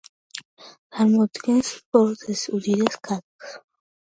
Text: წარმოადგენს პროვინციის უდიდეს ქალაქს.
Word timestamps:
წარმოადგენს 0.95 1.69
პროვინციის 1.93 2.47
უდიდეს 2.61 2.99
ქალაქს. 3.11 3.55